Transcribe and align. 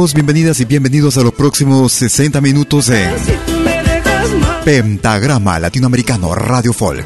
Bienvenidas 0.00 0.58
y 0.60 0.64
bienvenidos 0.64 1.18
a 1.18 1.22
los 1.22 1.34
próximos 1.34 1.92
60 1.92 2.40
minutos 2.40 2.88
en 2.88 3.12
Pentagrama 4.64 5.58
Latinoamericano 5.58 6.34
Radio 6.34 6.72
Folk. 6.72 7.04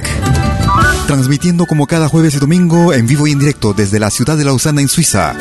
Transmitiendo 1.09 1.67
como 1.67 1.89
cada 1.89 2.09
jueves 2.09 2.37
y 2.37 2.39
domingo 2.39 2.93
en 2.93 3.09
vivo 3.09 3.27
y 3.27 3.33
en 3.33 3.41
directo 3.41 3.73
desde 3.73 3.99
la 3.99 4.11
ciudad 4.11 4.37
de 4.37 4.45
Lausana 4.45 4.81
en 4.81 4.87
Suiza. 4.87 5.35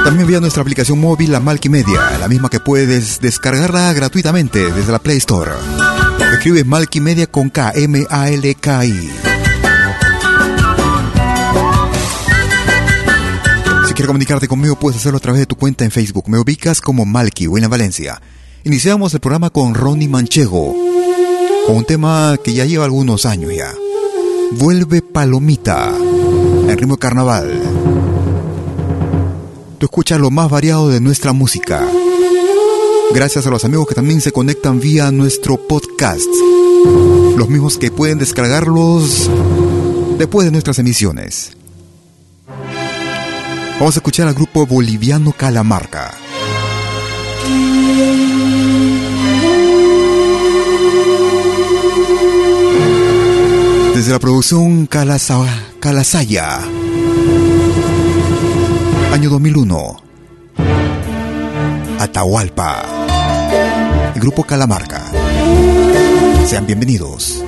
También 0.03 0.27
vía 0.27 0.41
nuestra 0.41 0.63
aplicación 0.63 0.99
móvil 0.99 1.31
La 1.31 1.39
Media, 1.39 2.17
la 2.19 2.27
misma 2.27 2.49
que 2.49 2.59
puedes 2.59 3.21
descargarla 3.21 3.93
gratuitamente 3.93 4.69
desde 4.69 4.91
la 4.91 4.99
Play 4.99 5.15
Store. 5.17 5.51
Escribe 6.33 6.65
Media 6.99 7.27
con 7.27 7.49
K, 7.49 7.71
M-A-L-K-I. 7.73 9.24
Quieres 13.95 14.07
comunicarte 14.07 14.49
conmigo, 14.49 14.75
puedes 14.75 14.99
hacerlo 14.99 15.17
a 15.17 15.21
través 15.21 15.39
de 15.39 15.45
tu 15.45 15.55
cuenta 15.55 15.85
en 15.85 15.91
Facebook. 15.91 16.25
Me 16.27 16.37
ubicas 16.37 16.81
como 16.81 17.05
Malky, 17.05 17.45
en 17.45 17.69
Valencia. 17.69 18.21
Iniciamos 18.65 19.13
el 19.13 19.21
programa 19.21 19.49
con 19.49 19.73
Ronnie 19.73 20.09
Manchego, 20.09 20.75
con 21.65 21.77
un 21.77 21.85
tema 21.85 22.37
que 22.43 22.53
ya 22.53 22.65
lleva 22.65 22.83
algunos 22.83 23.25
años 23.25 23.53
ya. 23.55 23.73
Vuelve 24.51 25.01
Palomita, 25.01 25.95
en 25.95 26.77
ritmo 26.77 26.95
de 26.95 26.99
carnaval. 26.99 27.61
Tú 29.77 29.85
escuchas 29.85 30.19
lo 30.19 30.29
más 30.29 30.49
variado 30.49 30.89
de 30.89 30.99
nuestra 30.99 31.31
música. 31.31 31.87
Gracias 33.13 33.47
a 33.47 33.49
los 33.49 33.63
amigos 33.63 33.87
que 33.87 33.95
también 33.95 34.19
se 34.19 34.33
conectan 34.33 34.81
vía 34.81 35.09
nuestro 35.11 35.55
podcast. 35.55 36.27
Los 37.37 37.47
mismos 37.47 37.77
que 37.77 37.91
pueden 37.91 38.17
descargarlos 38.17 39.29
después 40.17 40.45
de 40.45 40.51
nuestras 40.51 40.79
emisiones. 40.79 41.55
Vamos 43.77 43.95
a 43.97 43.99
escuchar 43.99 44.27
al 44.27 44.33
grupo 44.33 44.65
boliviano 44.65 45.33
Calamarca. 45.33 46.13
Desde 53.93 54.11
la 54.11 54.19
producción 54.19 54.87
Calasaya, 54.87 56.59
año 59.13 59.29
2001, 59.29 60.03
Atahualpa, 61.99 62.85
el 64.15 64.21
grupo 64.21 64.43
Calamarca. 64.43 65.11
Sean 66.47 66.65
bienvenidos. 66.65 67.43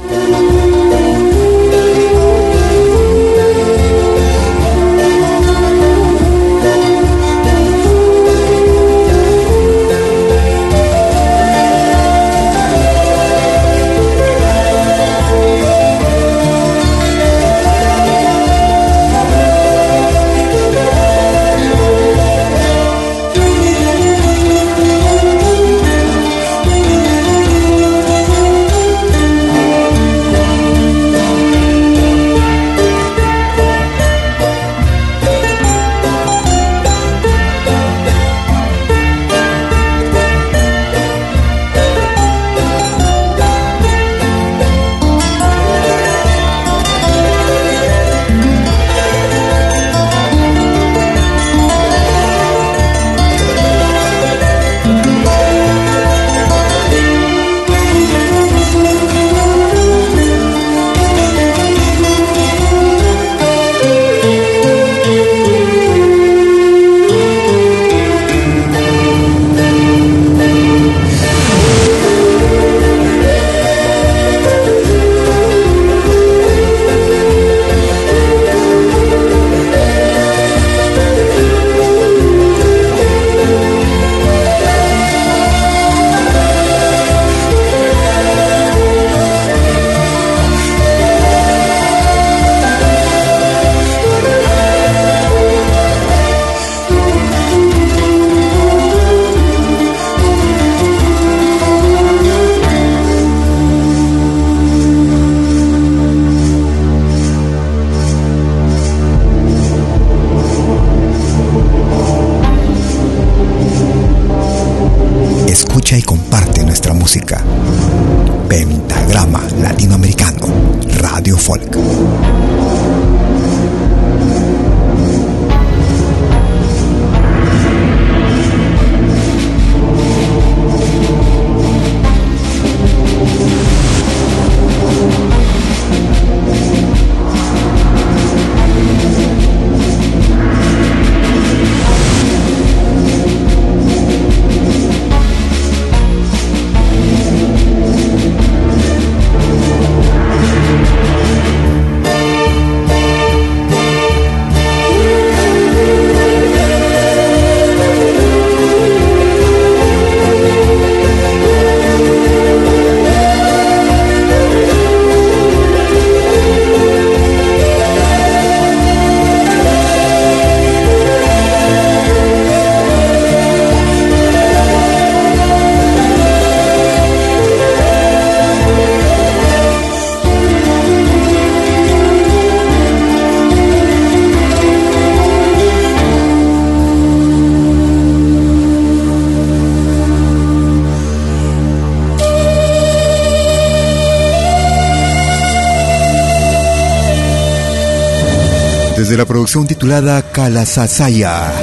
La 199.15 199.25
producción 199.25 199.67
titulada 199.67 200.31
Calasasaya. 200.31 201.53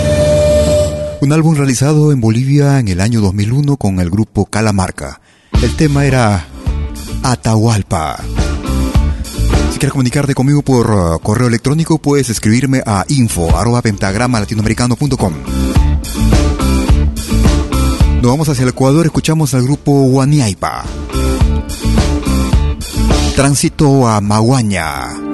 Un 1.21 1.33
álbum 1.33 1.55
realizado 1.55 2.11
en 2.13 2.21
Bolivia 2.21 2.79
en 2.79 2.89
el 2.89 3.01
año 3.01 3.21
2001 3.21 3.77
con 3.77 4.01
el 4.01 4.09
grupo 4.09 4.47
Calamarca. 4.47 5.21
El 5.61 5.77
tema 5.77 6.07
era 6.07 6.47
Atahualpa. 7.23 8.17
Si 9.73 9.79
quieres 9.79 9.93
comunicarte 9.93 10.35
conmigo 10.35 10.63
por 10.63 10.91
uh, 10.91 11.19
correo 11.19 11.49
electrónico, 11.49 11.99
puedes 11.99 12.31
escribirme 12.31 12.83
a 12.87 13.05
info 13.09 13.49
latinoamericano.com. 13.51 15.35
Nos 18.23 18.31
vamos 18.31 18.49
hacia 18.49 18.63
el 18.63 18.71
Ecuador, 18.71 19.05
escuchamos 19.05 19.53
al 19.53 19.65
grupo 19.65 19.93
Guaniaipa. 20.05 20.85
Tránsito 23.37 24.09
a 24.09 24.21
Maguaña. 24.23 25.34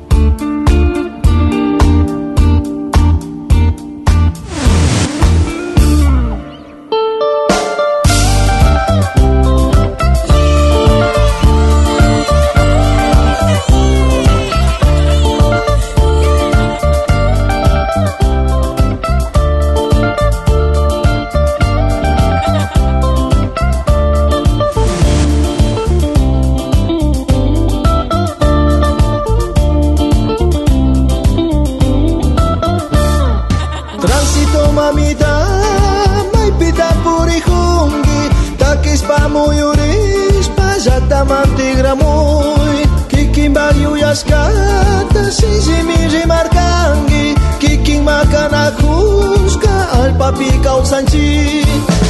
tapikau 50.31 50.79
sanji 50.85 51.63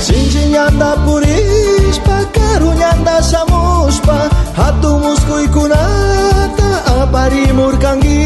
sinjiñanta 0.05 0.89
purishpa 1.05 2.17
karuñanta 2.35 3.15
shamushpa 3.29 4.17
hatun 4.57 4.95
musquykunata 5.03 6.69
aparimurqanki 7.01 8.19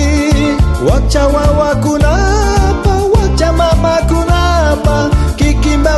wakcha 0.88 1.24
wawakunapa 1.36 2.94
wakcha 3.14 3.50
mamakunapa 3.60 4.98
kikinpa 5.40 5.96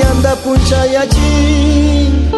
yanta 0.00 0.32
punchayachin 0.42 2.37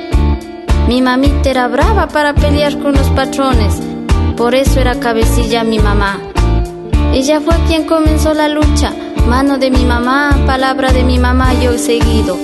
Mi 0.91 1.01
mamita 1.01 1.49
era 1.49 1.69
brava 1.69 2.09
para 2.09 2.33
pelear 2.33 2.77
con 2.79 2.91
los 2.91 3.07
patrones, 3.11 3.75
por 4.35 4.53
eso 4.53 4.81
era 4.81 4.99
cabecilla 4.99 5.63
mi 5.63 5.79
mamá. 5.79 6.19
Ella 7.13 7.39
fue 7.39 7.55
quien 7.65 7.85
comenzó 7.85 8.33
la 8.33 8.49
lucha, 8.49 8.91
mano 9.25 9.57
de 9.57 9.71
mi 9.71 9.85
mamá, 9.85 10.37
palabra 10.45 10.91
de 10.91 11.05
mi 11.05 11.17
mamá 11.17 11.53
yo 11.53 11.71
he 11.71 11.77
seguido. 11.77 12.37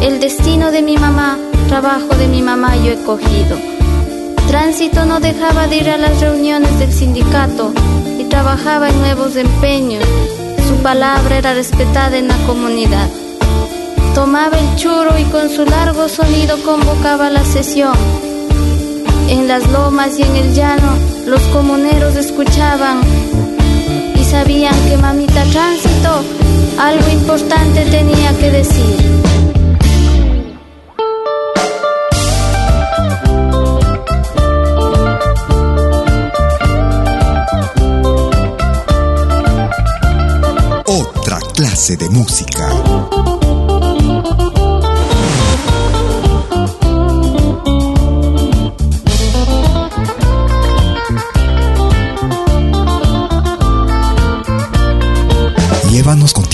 El 0.00 0.20
destino 0.20 0.70
de 0.70 0.80
mi 0.80 0.96
mamá, 0.96 1.36
trabajo 1.68 2.16
de 2.16 2.28
mi 2.28 2.40
mamá 2.40 2.76
yo 2.78 2.92
he 2.92 3.02
cogido. 3.04 3.58
Tránsito 4.48 5.04
no 5.04 5.20
dejaba 5.20 5.66
de 5.66 5.76
ir 5.76 5.90
a 5.90 5.98
las 5.98 6.18
reuniones 6.18 6.78
del 6.78 6.90
sindicato 6.90 7.74
y 8.18 8.24
trabajaba 8.24 8.88
en 8.88 8.98
nuevos 9.02 9.36
empeños. 9.36 10.02
Su 10.66 10.76
palabra 10.76 11.36
era 11.36 11.52
respetada 11.52 12.16
en 12.16 12.28
la 12.28 12.38
comunidad. 12.46 13.19
Tomaba 14.14 14.58
el 14.58 14.76
churro 14.76 15.18
y 15.18 15.24
con 15.24 15.48
su 15.48 15.64
largo 15.64 16.08
sonido 16.08 16.56
convocaba 16.62 17.30
la 17.30 17.44
sesión. 17.44 17.94
En 19.28 19.46
las 19.48 19.68
lomas 19.70 20.18
y 20.18 20.22
en 20.22 20.36
el 20.36 20.54
llano 20.54 20.92
los 21.26 21.42
comuneros 21.52 22.16
escuchaban 22.16 23.00
y 24.14 24.24
sabían 24.24 24.74
que 24.88 24.96
mamita 24.96 25.44
tránsito 25.44 26.22
algo 26.80 27.08
importante 27.10 27.84
tenía 27.84 28.36
que 28.38 28.50
decir. 28.50 28.96
Otra 40.86 41.38
clase 41.54 41.96
de 41.96 42.08
música. 42.08 42.79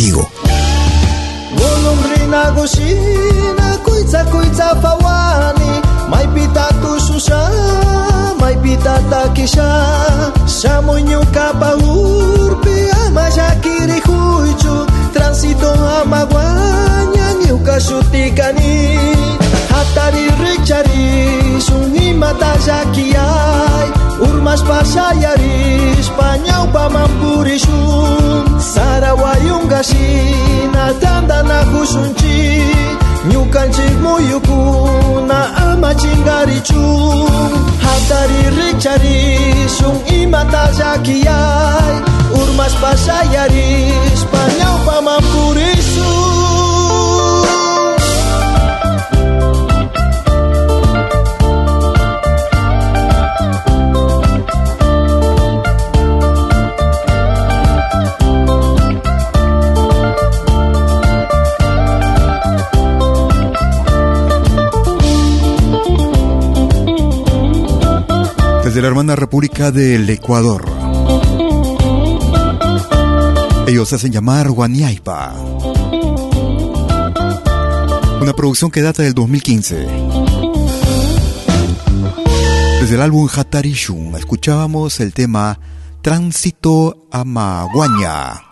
Contigo. 0.06 0.30
Golondrina 1.56 2.50
goshina, 2.52 3.78
kuitza 3.84 4.24
kuitza 4.24 4.74
fawani, 4.82 5.26
Urmas 24.20 24.62
pasaiaris, 24.62 26.08
panhaupa 26.16 26.88
mampurixun 26.88 28.60
Sarawayungasina, 28.60 30.92
mo 31.52 31.84
Ñukanchik 33.30 33.94
muyukuna 34.02 35.38
ama 35.68 35.94
chingarichun 35.94 37.52
Hatari 37.84 38.42
rikcharishun 38.56 39.96
imata 40.20 40.64
llakiyay 40.78 41.94
Urmas 42.40 42.74
pasaiaris, 42.80 44.20
panhaupa 44.32 44.96
mampurixun 45.02 46.55
de 68.76 68.82
la 68.82 68.88
hermana 68.88 69.16
República 69.16 69.70
del 69.70 70.10
Ecuador. 70.10 70.62
Ellos 73.66 73.90
hacen 73.94 74.12
llamar 74.12 74.50
Guaniaipa. 74.50 75.32
Una 78.20 78.34
producción 78.34 78.70
que 78.70 78.82
data 78.82 79.02
del 79.02 79.14
2015. 79.14 79.86
Desde 82.82 82.94
el 82.96 83.00
álbum 83.00 83.26
Hatarishun 83.34 84.14
escuchábamos 84.14 85.00
el 85.00 85.14
tema 85.14 85.58
Tránsito 86.02 87.08
a 87.10 87.24
Maguaña. 87.24 88.42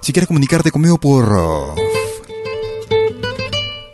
Si 0.00 0.12
quieres 0.12 0.28
comunicarte 0.28 0.70
conmigo 0.70 1.00
por 1.00 1.24
uh, 1.24 1.74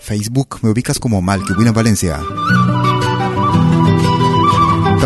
Facebook 0.02 0.58
me 0.60 0.68
ubicas 0.68 0.98
como 0.98 1.22
Malky 1.22 1.54
Valencia. 1.54 2.20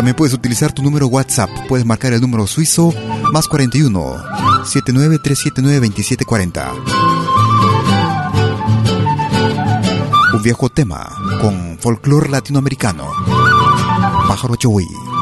También 0.03 0.17
puedes 0.17 0.33
utilizar 0.33 0.73
tu 0.73 0.83
número 0.83 1.07
WhatsApp. 1.07 1.49
Puedes 1.69 1.85
marcar 1.85 2.11
el 2.11 2.19
número 2.19 2.45
suizo 2.45 2.93
más 3.31 3.47
41 3.47 4.17
79379 4.65 5.79
2740. 5.79 6.73
Un 10.33 10.43
viejo 10.43 10.67
tema 10.67 11.09
con 11.39 11.77
folclore 11.79 12.29
latinoamericano. 12.29 13.07
Pájaro 14.27 14.57
Chowi. 14.57 15.12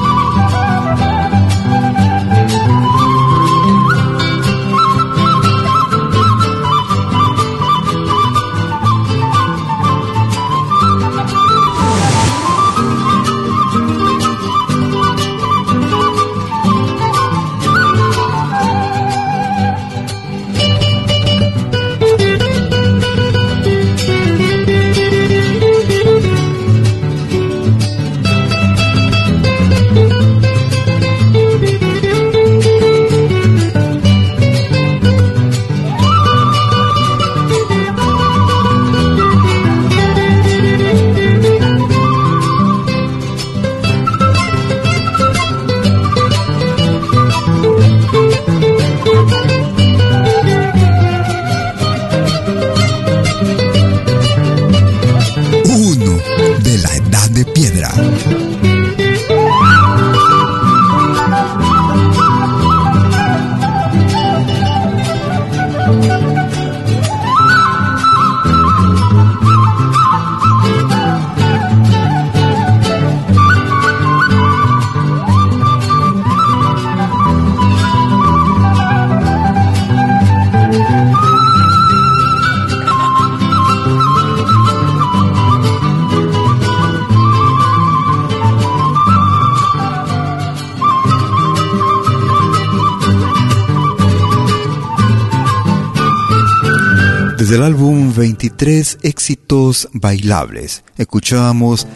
23 98.62 99.00
éxitos 99.02 99.90
bailables, 99.92 100.84
escuchábamos 100.96 101.88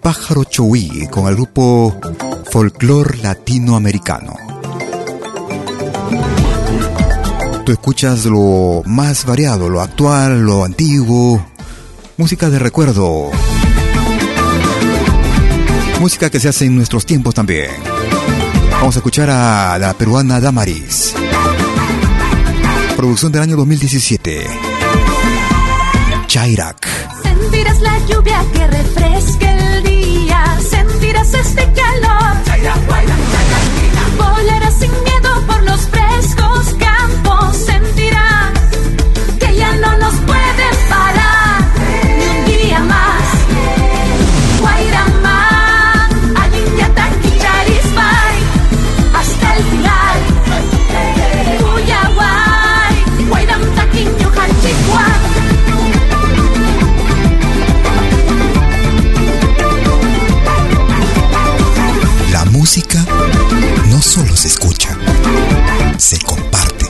Pájaro 0.00 0.44
Chowi 0.44 1.06
con 1.08 1.28
el 1.28 1.34
grupo 1.34 2.00
Folklore 2.50 3.18
Latinoamericano. 3.18 4.34
Tú 7.66 7.72
escuchas 7.72 8.24
lo 8.24 8.82
más 8.86 9.26
variado, 9.26 9.68
lo 9.68 9.82
actual, 9.82 10.40
lo 10.40 10.64
antiguo, 10.64 11.44
música 12.16 12.48
de 12.48 12.58
recuerdo, 12.58 13.30
música 16.00 16.30
que 16.30 16.40
se 16.40 16.48
hace 16.48 16.64
en 16.64 16.74
nuestros 16.74 17.04
tiempos 17.04 17.34
también. 17.34 17.70
Vamos 18.70 18.96
a 18.96 19.00
escuchar 19.00 19.28
a 19.28 19.78
la 19.78 19.92
peruana 19.92 20.40
Damaris. 20.40 21.12
Producción 22.96 23.30
del 23.30 23.42
año 23.42 23.56
2017. 23.56 24.63
Chairak. 26.34 26.84
Sentirás 27.22 27.80
la 27.80 27.96
lluvia 28.08 28.44
que 28.52 28.66
refresque 28.66 29.48
el 29.48 29.84
día, 29.84 30.58
sentirás 30.68 31.32
este 31.32 31.62
calor. 31.62 32.34
Volarás 32.88 33.43
se 66.04 66.18
comparte. 66.18 66.84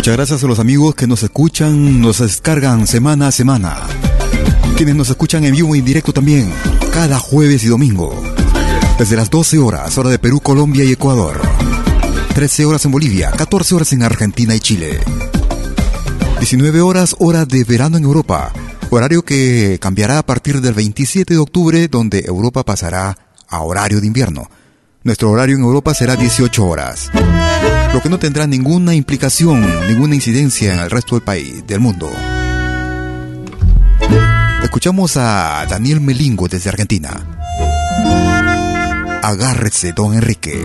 Muchas 0.00 0.16
gracias 0.16 0.42
a 0.42 0.46
los 0.46 0.58
amigos 0.58 0.94
que 0.94 1.06
nos 1.06 1.22
escuchan, 1.22 2.00
nos 2.00 2.20
descargan 2.20 2.86
semana 2.86 3.28
a 3.28 3.32
semana. 3.32 3.76
Quienes 4.74 4.94
nos 4.96 5.10
escuchan 5.10 5.44
en 5.44 5.52
vivo 5.52 5.76
y 5.76 5.80
en 5.80 5.84
directo 5.84 6.14
también, 6.14 6.50
cada 6.90 7.18
jueves 7.18 7.64
y 7.64 7.66
domingo. 7.66 8.18
Desde 8.98 9.14
las 9.14 9.28
12 9.28 9.58
horas, 9.58 9.98
hora 9.98 10.08
de 10.08 10.18
Perú, 10.18 10.40
Colombia 10.40 10.84
y 10.84 10.92
Ecuador. 10.92 11.42
13 12.34 12.64
horas 12.64 12.82
en 12.86 12.92
Bolivia, 12.92 13.30
14 13.32 13.74
horas 13.74 13.92
en 13.92 14.02
Argentina 14.02 14.54
y 14.54 14.60
Chile. 14.60 15.00
19 16.38 16.80
horas, 16.80 17.14
hora 17.18 17.44
de 17.44 17.62
verano 17.64 17.98
en 17.98 18.04
Europa. 18.04 18.54
Horario 18.88 19.22
que 19.22 19.76
cambiará 19.82 20.16
a 20.16 20.24
partir 20.24 20.62
del 20.62 20.72
27 20.72 21.34
de 21.34 21.40
octubre, 21.40 21.88
donde 21.88 22.20
Europa 22.20 22.64
pasará 22.64 23.18
a 23.48 23.60
horario 23.60 24.00
de 24.00 24.06
invierno. 24.06 24.48
Nuestro 25.02 25.30
horario 25.30 25.56
en 25.56 25.62
Europa 25.62 25.92
será 25.92 26.16
18 26.16 26.66
horas, 26.66 27.10
lo 27.92 28.00
que 28.00 28.08
no 28.08 28.18
tendrá 28.18 28.46
ninguna 28.46 28.94
implicación, 28.94 29.66
ninguna 29.88 30.14
incidencia 30.14 30.74
en 30.74 30.80
el 30.80 30.90
resto 30.90 31.16
del 31.16 31.24
país, 31.24 31.66
del 31.66 31.80
mundo. 31.80 32.10
Escuchamos 34.62 35.16
a 35.16 35.66
Daniel 35.68 36.00
Melingo 36.00 36.46
desde 36.46 36.70
Argentina. 36.70 37.10
Agárrese, 39.22 39.92
don 39.92 40.14
Enrique. 40.14 40.64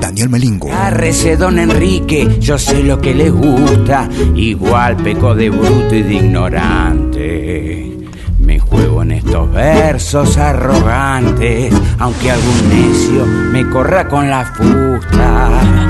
Daniel 0.00 0.28
Melingo. 0.28 0.72
Agárrese, 0.72 1.36
don 1.36 1.58
Enrique, 1.58 2.38
yo 2.40 2.58
sé 2.58 2.82
lo 2.82 3.00
que 3.00 3.14
le 3.14 3.30
gusta. 3.30 4.08
Igual 4.34 4.96
peco 4.96 5.34
de 5.34 5.50
bruto 5.50 5.94
y 5.94 6.02
de 6.02 6.14
ignorante. 6.14 7.92
Me 8.38 8.58
juego 8.58 9.02
en 9.02 9.12
estos 9.12 9.52
versos 9.52 10.36
arrogantes, 10.38 11.72
aunque 11.98 12.30
algún 12.30 12.68
necio 12.68 13.26
me 13.26 13.68
corra 13.68 14.08
con 14.08 14.28
la 14.28 14.44
fusta. 14.46 15.83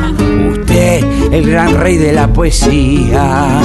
El 1.34 1.50
gran 1.50 1.74
rey 1.74 1.96
de 1.96 2.12
la 2.12 2.32
poesía, 2.32 3.60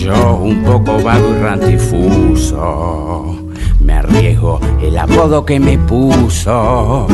yo 0.00 0.36
un 0.36 0.64
poco 0.64 0.98
vago 1.02 1.34
y 1.34 1.42
rantifuso. 1.42 3.36
Me 3.80 3.92
arriesgo 3.92 4.58
el 4.80 4.96
apodo 4.96 5.44
que 5.44 5.60
me 5.60 5.76
puso 5.76 7.06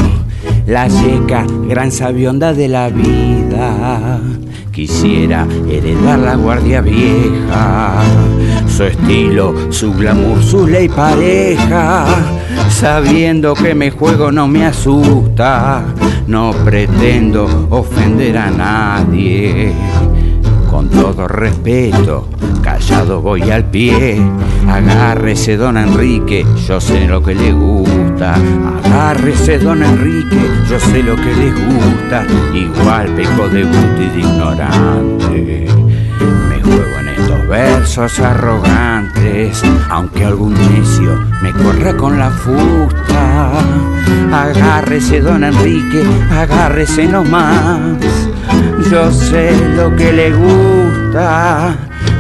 la 0.69 0.87
yeca, 0.87 1.45
gran 1.67 1.91
sabionda 1.91 2.55
de 2.55 2.69
la 2.69 2.89
vida. 2.89 4.21
Quisiera 4.75 5.47
heredar 5.71 6.19
la 6.19 6.35
guardia 6.35 6.81
vieja, 6.81 8.03
su 8.67 8.83
estilo, 8.83 9.71
su 9.71 9.95
glamour, 9.95 10.43
su 10.43 10.67
ley 10.67 10.89
pareja, 10.89 12.05
sabiendo 12.71 13.55
que 13.55 13.73
me 13.73 13.93
juego 13.93 14.33
no 14.33 14.49
me 14.49 14.67
asusta, 14.67 15.85
no 16.27 16.51
pretendo 16.65 17.69
ofender 17.71 18.37
a 18.37 18.51
nadie. 18.51 19.73
Con 20.69 20.89
todo 20.89 21.29
respeto, 21.29 22.27
callado 22.75 23.21
voy 23.21 23.43
al 23.51 23.65
pie. 23.65 24.21
Agárrese, 24.69 25.57
don 25.57 25.77
Enrique, 25.77 26.45
yo 26.67 26.81
sé 26.81 27.07
lo 27.07 27.23
que 27.23 27.35
le 27.35 27.53
gusta. 27.53 28.35
Agárrese, 28.85 29.59
don 29.61 29.83
Enrique, 29.83 30.41
yo 30.69 30.81
sé 30.81 31.03
lo 31.03 31.15
que 31.15 31.33
le 31.35 31.51
gusta. 31.53 32.27
Igual 32.53 33.09
peco 33.15 33.49
de 33.49 33.63
gusto 33.63 34.03
y 34.03 34.09
de 34.09 34.21
ignorante. 34.21 35.67
Me 36.49 36.63
juego 36.63 36.99
en 37.01 37.09
estos 37.09 37.49
versos 37.49 38.19
arrogantes, 38.19 39.63
aunque 39.89 40.25
algún 40.25 40.55
necio 40.55 41.17
me 41.43 41.53
corra 41.53 41.97
con 41.97 42.19
la 42.19 42.31
fusta. 42.31 43.53
Agárrese, 44.33 45.21
don 45.21 45.45
Enrique, 45.45 46.03
agárrese 46.33 47.07
nomás 47.07 47.99
yo 48.91 49.11
sé 49.11 49.53
lo 49.77 49.95
que 49.97 50.13
le 50.13 50.31
gusta. 50.33 51.77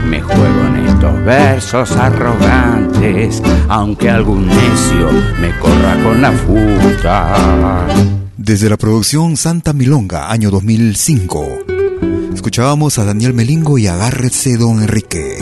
Me 0.08 0.20
juego 0.20 0.66
en 0.66 0.86
estos 0.86 1.24
versos 1.24 1.92
arrogantes, 1.92 3.42
aunque 3.68 4.10
algún 4.10 4.46
necio 4.46 5.10
me 5.40 5.56
corra 5.58 6.02
con 6.02 6.20
la 6.20 6.32
futa. 6.32 7.86
Desde 8.36 8.68
la 8.68 8.76
producción 8.76 9.36
Santa 9.36 9.72
Milonga, 9.72 10.30
año 10.30 10.50
2005, 10.50 11.46
escuchábamos 12.34 12.98
a 12.98 13.04
Daniel 13.04 13.34
Melingo 13.34 13.78
y 13.78 13.86
Agárrese 13.86 14.56
Don 14.56 14.82
Enrique. 14.82 15.38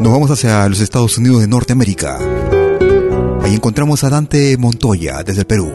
Nos 0.00 0.12
vamos 0.12 0.30
hacia 0.30 0.68
los 0.68 0.80
Estados 0.80 1.18
Unidos 1.18 1.42
de 1.42 1.48
Norteamérica. 1.48 2.18
Ahí 3.42 3.54
encontramos 3.54 4.02
a 4.04 4.10
Dante 4.10 4.56
Montoya 4.56 5.22
desde 5.22 5.40
el 5.40 5.46
Perú 5.46 5.70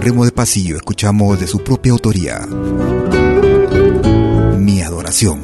ritmo 0.00 0.24
de 0.24 0.32
pasillo 0.32 0.76
escuchamos 0.76 1.38
de 1.38 1.46
su 1.46 1.62
propia 1.62 1.92
autoría. 1.92 2.40
Adoración. 4.90 5.38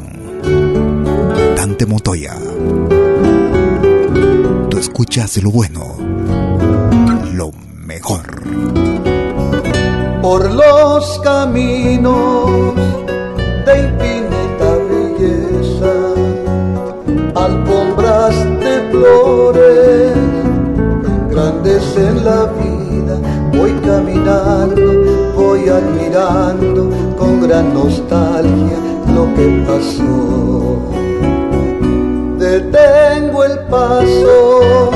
Dante 1.57 1.87
Montoya. 1.87 2.35
Tú 4.69 4.77
escuchas 4.77 5.41
lo 5.41 5.53
bueno, 5.53 5.95
lo 7.33 7.53
mejor. 7.77 8.27
Por 10.21 10.51
los 10.51 11.21
caminos 11.21 12.75
de 13.67 13.79
infinita 13.87 14.69
belleza, 14.91 15.95
alfombras 17.37 18.35
de 18.65 18.91
flores, 18.91 20.17
grandes 21.31 21.97
en 21.97 22.25
la 22.25 22.47
vida 22.47 23.37
Voy 23.57 23.73
caminando, 23.85 25.33
voy 25.37 25.69
admirando 25.69 26.91
con 27.17 27.41
gran 27.43 27.73
nostalgia 27.73 28.96
que 29.37 29.47
pasó. 29.67 30.79
Detengo 32.39 33.45
el 33.45 33.59
paso 33.71 34.91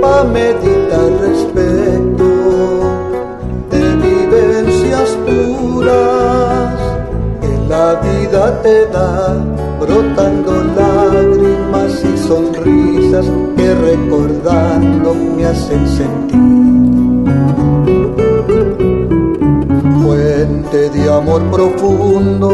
pa' 0.00 0.24
meditar 0.24 1.10
respecto 1.26 2.28
de 3.70 3.82
vivencias 4.06 5.08
puras 5.26 6.74
que 7.40 7.52
la 7.68 7.88
vida 8.06 8.62
te 8.62 8.86
da, 8.86 9.34
brotando 9.80 10.52
lágrimas 10.80 11.92
y 12.04 12.18
sonrisas 12.28 13.26
que 13.56 13.74
recordando 13.74 15.14
me 15.14 15.46
hacen 15.46 15.88
sentir 15.88 16.46
de 20.76 21.10
amor 21.10 21.42
profundo, 21.50 22.50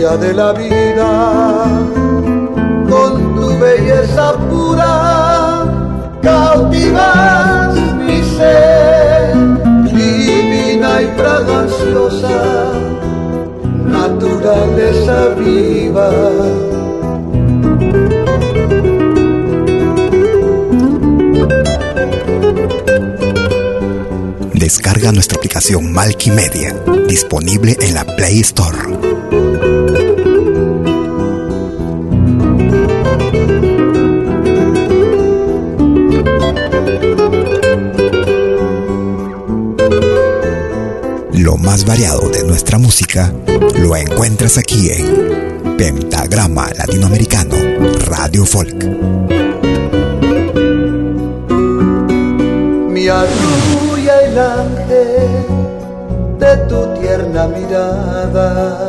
de 0.00 0.32
la 0.32 0.52
vida, 0.54 1.64
con 2.88 3.34
tu 3.34 3.48
belleza 3.58 4.32
pura, 4.48 5.66
cautivas 6.22 7.76
mi 7.98 8.22
ser, 8.34 9.34
divina 9.84 11.02
y 11.02 11.06
fraganciosa, 11.18 12.72
naturaleza 13.84 15.28
viva 15.38 16.10
Descarga 24.54 25.12
nuestra 25.12 25.36
aplicación 25.36 25.92
Media, 25.92 26.74
disponible 27.06 27.76
en 27.80 27.94
la 27.94 28.04
Play 28.16 28.40
Store. 28.40 28.99
Más 41.70 41.84
variado 41.84 42.28
de 42.30 42.42
nuestra 42.42 42.78
música 42.78 43.32
lo 43.78 43.94
encuentras 43.94 44.58
aquí 44.58 44.90
en 44.90 45.76
Pentagrama 45.76 46.68
Latinoamericano 46.76 47.54
Radio 48.06 48.44
Folk. 48.44 48.84
Mi 52.88 53.04
de 56.40 56.56
tu 56.68 57.00
tierna 57.00 57.46
mirada 57.46 58.88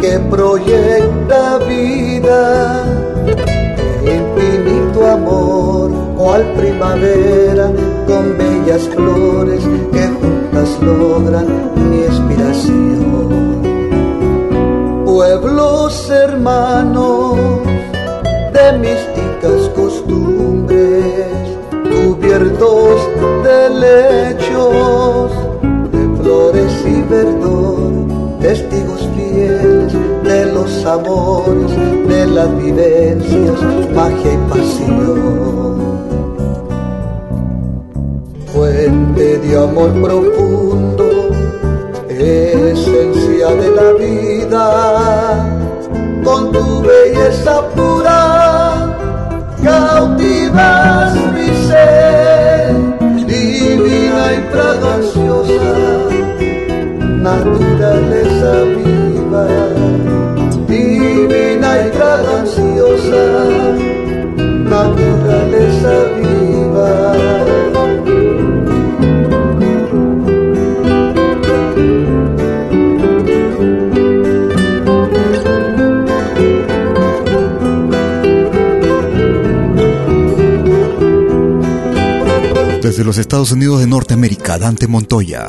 que 0.00 0.18
proyecta 0.30 1.58
vida 1.68 2.82
infinito 4.00 5.06
amor 5.06 5.90
cual 6.16 6.50
primavera 6.56 7.70
con 8.06 8.38
bellas 8.38 8.88
flores 8.88 9.60
que 9.92 10.17
logran 10.82 11.48
mi 11.90 11.98
inspiración. 12.04 13.28
Pueblos 15.04 16.10
hermanos 16.10 17.36
de 18.52 18.78
místicas 18.78 19.68
costumbres, 19.74 21.26
cubiertos 21.92 23.00
de 23.44 23.60
lechos, 23.84 25.32
de 25.92 26.22
flores 26.22 26.72
y 26.86 27.02
verdor, 27.02 27.90
testigos 28.40 29.02
fieles 29.14 29.92
de 30.24 30.52
los 30.52 30.84
amores, 30.84 31.70
de 32.08 32.26
las 32.26 32.50
vivencias, 32.58 33.58
magia 33.94 34.32
y 34.34 34.50
pasión 34.50 35.77
De 39.48 39.56
amor 39.56 39.90
profundo, 40.02 41.30
esencia 42.10 43.48
de 43.48 43.70
la 43.70 43.92
vida, 43.94 44.62
con 46.22 46.52
tu 46.52 46.82
belleza 46.82 47.62
pura, 47.74 48.94
cautivas 49.64 51.14
mi 51.32 51.48
ser, 51.66 52.76
divina 53.26 54.34
y 54.34 54.40
fraganciosa, 54.52 55.72
naturaleza 57.00 58.52
viva, 58.76 58.87
Desde 82.98 83.06
los 83.06 83.18
Estados 83.18 83.52
Unidos 83.52 83.78
de 83.78 83.86
Norteamérica, 83.86 84.58
Dante 84.58 84.88
Montoya. 84.88 85.46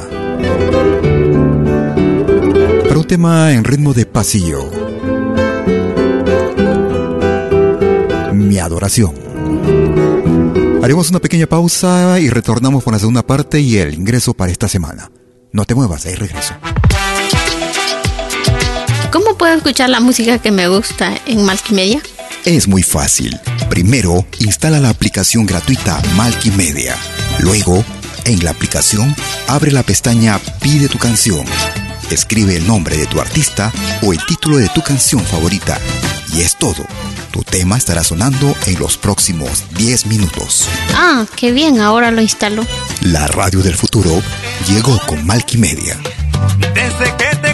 Para 2.88 3.00
un 3.00 3.06
tema 3.08 3.52
en 3.54 3.64
ritmo 3.64 3.96
de 3.96 4.06
pasillo. 4.06 4.70
Mi 8.34 8.60
adoración. 8.60 9.16
Haremos 10.84 11.10
una 11.10 11.18
pequeña 11.18 11.48
pausa 11.48 12.20
y 12.20 12.30
retornamos 12.30 12.84
con 12.84 12.94
la 12.94 13.00
segunda 13.00 13.26
parte 13.26 13.60
y 13.60 13.78
el 13.78 13.96
ingreso 13.96 14.36
para 14.36 14.52
esta 14.52 14.68
semana. 14.68 15.10
No 15.52 15.66
te 15.66 15.74
muevas, 15.74 16.06
ahí 16.06 16.14
regreso. 16.14 16.54
¿Cómo 19.12 19.36
puedo 19.40 19.56
escuchar 19.56 19.90
la 19.90 20.00
música 20.00 20.38
que 20.38 20.52
me 20.52 20.68
gusta 20.68 21.18
en 21.26 21.44
Multimedia? 21.44 22.00
Es 22.46 22.68
muy 22.68 22.84
fácil. 22.84 23.40
Primero, 23.72 24.24
instala 24.38 24.80
la 24.80 24.90
aplicación 24.90 25.48
gratuita 25.48 26.00
Multimedia. 26.16 26.96
Luego, 27.40 27.84
en 28.26 28.44
la 28.44 28.52
aplicación, 28.52 29.16
abre 29.48 29.72
la 29.72 29.84
pestaña 29.84 30.40
Pide 30.62 30.90
tu 30.90 30.98
canción. 30.98 31.46
Escribe 32.12 32.58
el 32.58 32.68
nombre 32.68 32.98
de 32.98 33.06
tu 33.06 33.22
artista 33.22 33.72
o 34.02 34.12
el 34.12 34.24
título 34.26 34.58
de 34.58 34.68
tu 34.70 34.82
canción 34.82 35.24
favorita. 35.24 35.80
Y 36.34 36.42
es 36.42 36.58
todo. 36.58 36.86
Tu 37.32 37.44
tema 37.44 37.78
estará 37.78 38.04
sonando 38.04 38.56
en 38.66 38.80
los 38.80 38.98
próximos 38.98 39.64
10 39.76 40.08
minutos. 40.08 40.68
Ah, 40.96 41.26
qué 41.36 41.52
bien, 41.52 41.80
ahora 41.80 42.12
lo 42.12 42.22
instalo. 42.22 42.66
La 43.02 43.28
radio 43.28 43.62
del 43.62 43.76
futuro 43.76 44.22
llegó 44.68 45.00
con 45.08 45.26
Multimedia. 45.26 45.98
Desde 46.74 47.16
que 47.18 47.36
te 47.38 47.54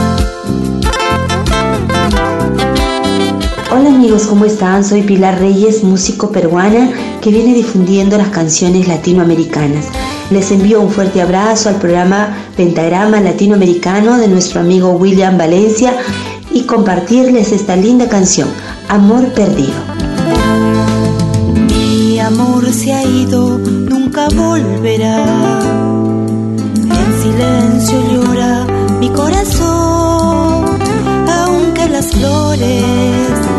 Hola 3.73 3.87
amigos, 3.87 4.23
¿cómo 4.23 4.43
están? 4.43 4.83
Soy 4.83 5.01
Pilar 5.01 5.39
Reyes, 5.39 5.81
músico 5.85 6.29
peruana 6.29 6.89
que 7.21 7.29
viene 7.29 7.53
difundiendo 7.53 8.17
las 8.17 8.27
canciones 8.27 8.85
latinoamericanas. 8.85 9.85
Les 10.29 10.51
envío 10.51 10.81
un 10.81 10.89
fuerte 10.89 11.21
abrazo 11.21 11.69
al 11.69 11.75
programa 11.75 12.35
Pentagrama 12.57 13.21
Latinoamericano 13.21 14.17
de 14.17 14.27
nuestro 14.27 14.59
amigo 14.59 14.91
William 14.91 15.37
Valencia 15.37 15.95
y 16.51 16.63
compartirles 16.63 17.53
esta 17.53 17.77
linda 17.77 18.09
canción, 18.09 18.49
Amor 18.89 19.29
Perdido. 19.29 19.79
Mi 21.55 22.19
amor 22.19 22.65
se 22.73 22.91
ha 22.91 23.05
ido, 23.05 23.57
nunca 23.57 24.27
volverá. 24.35 25.61
En 26.75 27.23
silencio 27.23 27.97
llora 28.11 28.67
mi 28.99 29.07
corazón, 29.11 30.65
aunque 31.29 31.87
las 31.87 32.07
flores 32.07 33.50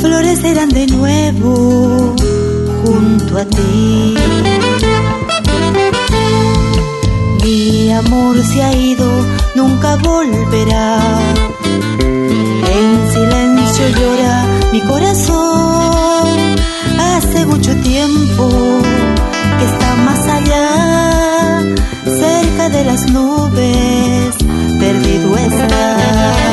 florecerán 0.00 0.68
de 0.68 0.86
nuevo 0.86 2.14
junto 2.84 3.38
a 3.38 3.44
ti. 3.44 4.14
Mi 7.42 7.92
amor 7.92 8.36
se 8.44 8.62
ha 8.62 8.72
ido, 8.72 9.08
nunca 9.54 9.96
volverá. 9.96 10.98
En 12.76 13.12
silencio 13.12 13.88
llora 13.98 14.46
mi 14.72 14.80
corazón. 14.82 16.36
Hace 16.98 17.46
mucho 17.46 17.74
tiempo 17.76 18.48
que 19.58 19.64
está 19.64 19.94
más 19.96 20.26
allá, 20.28 21.62
cerca 22.04 22.68
de 22.68 22.84
las 22.84 23.10
nubes, 23.10 24.34
perdido 24.78 25.36
está. 25.36 26.45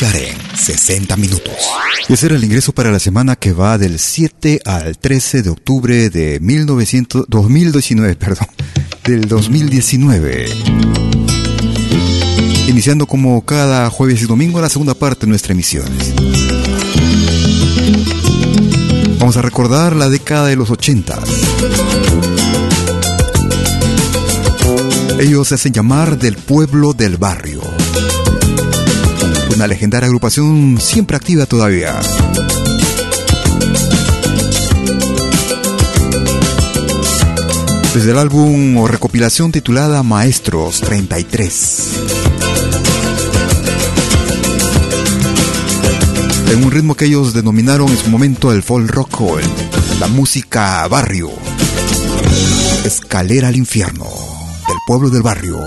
Escuchar 0.00 0.16
en 0.16 0.56
60 0.56 1.16
minutos. 1.16 1.54
Y 2.08 2.14
ese 2.14 2.26
era 2.26 2.36
el 2.36 2.44
ingreso 2.44 2.72
para 2.72 2.90
la 2.90 2.98
semana 2.98 3.36
que 3.36 3.52
va 3.52 3.76
del 3.76 3.98
7 3.98 4.60
al 4.64 4.96
13 4.96 5.42
de 5.42 5.50
octubre 5.50 6.08
de 6.08 6.40
1900, 6.40 7.26
2019, 7.28 8.16
perdón, 8.16 8.48
del 9.04 9.28
2019. 9.28 10.48
Iniciando 12.68 13.06
como 13.06 13.44
cada 13.44 13.90
jueves 13.90 14.22
y 14.22 14.26
domingo 14.26 14.60
la 14.62 14.70
segunda 14.70 14.94
parte 14.94 15.26
de 15.26 15.30
nuestra 15.30 15.52
emisión. 15.52 15.86
Vamos 19.18 19.36
a 19.36 19.42
recordar 19.42 19.94
la 19.94 20.08
década 20.08 20.46
de 20.46 20.56
los 20.56 20.70
80. 20.70 21.18
Ellos 25.20 25.48
se 25.48 25.56
hacen 25.56 25.74
llamar 25.74 26.18
del 26.18 26.36
pueblo 26.36 26.94
del 26.94 27.18
barrio. 27.18 27.59
Una 29.60 29.66
legendaria 29.66 30.06
agrupación 30.06 30.78
siempre 30.80 31.18
activa 31.18 31.44
todavía. 31.44 32.00
Desde 37.92 38.10
el 38.10 38.16
álbum 38.16 38.78
o 38.78 38.88
recopilación 38.88 39.52
titulada 39.52 40.02
Maestros 40.02 40.80
33. 40.80 41.88
En 46.52 46.64
un 46.64 46.70
ritmo 46.70 46.94
que 46.94 47.04
ellos 47.04 47.34
denominaron 47.34 47.90
en 47.90 47.98
su 47.98 48.08
momento 48.08 48.52
el 48.52 48.62
folk 48.62 48.90
rock 48.90 49.20
o 49.20 49.38
la 50.00 50.08
música 50.08 50.88
barrio. 50.88 51.28
Escalera 52.86 53.48
al 53.48 53.56
infierno 53.56 54.06
del 54.06 54.78
pueblo 54.86 55.10
del 55.10 55.20
barrio. 55.20 55.60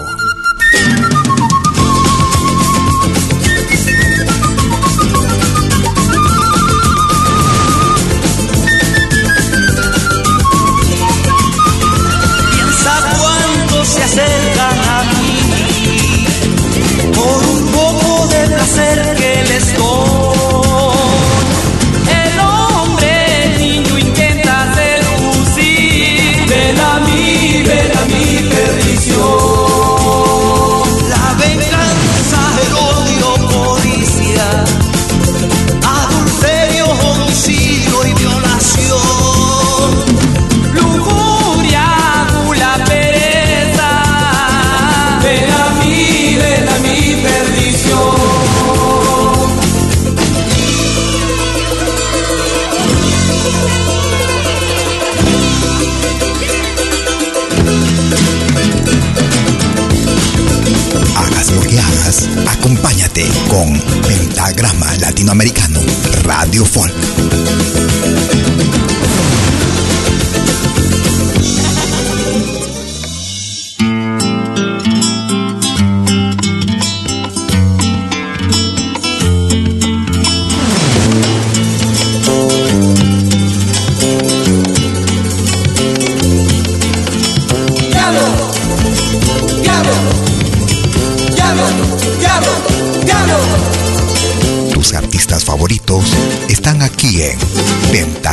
Con 63.53 63.79
Pentagrama 64.07 64.95
Latinoamericano, 64.97 65.79
Radio 66.23 66.65
Folk. 66.65 67.92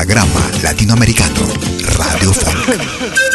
Pentagrama 0.01 0.40
Latinoamericano, 0.62 1.53
Radio 1.98 2.32
Folk. 2.32 3.30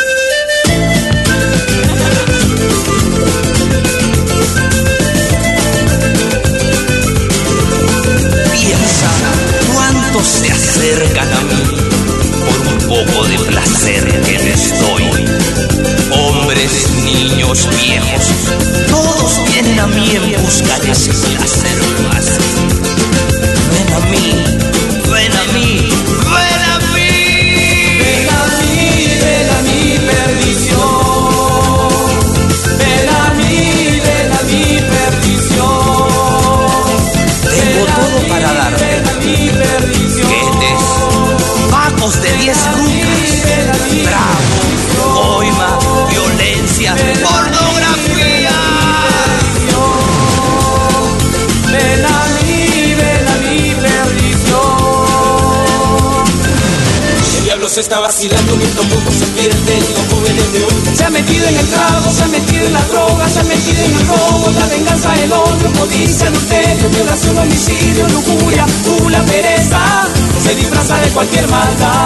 Vacilando 58.30 58.56
poco 58.90 59.12
se 59.12 59.26
pierden 59.28 59.80
los 59.94 60.14
jóvenes 60.14 60.54
de. 60.54 60.96
Se 60.96 61.06
ha 61.06 61.10
metido 61.10 61.48
en 61.48 61.56
el 61.56 61.68
trago, 61.68 62.12
se 62.12 62.24
ha 62.24 62.28
metido 62.28 62.66
en 62.66 62.74
la 62.74 62.82
droga, 62.86 63.30
se 63.30 63.40
ha 63.40 63.44
metido 63.44 63.84
en 63.84 63.94
el 63.94 64.08
robo, 64.08 64.52
la 64.52 64.66
venganza, 64.68 65.14
el 65.24 65.32
odio, 65.32 65.72
codicia, 65.74 66.28
adulterio, 66.28 66.90
violación, 66.90 67.38
homicidio, 67.38 68.08
lujuria, 68.10 68.66
gula, 68.86 69.24
pereza. 69.26 70.08
Se 70.42 70.56
disfraza 70.56 70.98
de 70.98 71.10
cualquier 71.10 71.48
maldad. 71.50 72.05